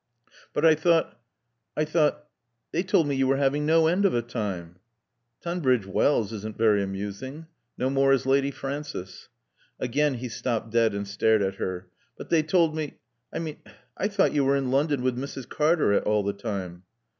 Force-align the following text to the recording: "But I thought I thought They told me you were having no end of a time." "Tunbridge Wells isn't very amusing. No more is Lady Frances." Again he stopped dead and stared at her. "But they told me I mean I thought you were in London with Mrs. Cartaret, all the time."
"But 0.51 0.65
I 0.65 0.73
thought 0.73 1.19
I 1.77 1.85
thought 1.85 2.27
They 2.71 2.81
told 2.81 3.07
me 3.07 3.15
you 3.15 3.27
were 3.27 3.37
having 3.37 3.67
no 3.67 3.85
end 3.85 4.03
of 4.03 4.15
a 4.15 4.23
time." 4.23 4.77
"Tunbridge 5.41 5.85
Wells 5.85 6.33
isn't 6.33 6.57
very 6.57 6.81
amusing. 6.81 7.45
No 7.77 7.91
more 7.91 8.11
is 8.11 8.25
Lady 8.25 8.49
Frances." 8.49 9.29
Again 9.79 10.15
he 10.15 10.27
stopped 10.27 10.71
dead 10.71 10.95
and 10.95 11.07
stared 11.07 11.43
at 11.43 11.57
her. 11.57 11.85
"But 12.17 12.29
they 12.31 12.41
told 12.41 12.75
me 12.75 12.97
I 13.31 13.37
mean 13.37 13.57
I 13.95 14.07
thought 14.07 14.33
you 14.33 14.43
were 14.43 14.55
in 14.55 14.71
London 14.71 15.03
with 15.03 15.15
Mrs. 15.17 15.47
Cartaret, 15.47 16.01
all 16.03 16.23
the 16.23 16.33
time." 16.33 16.81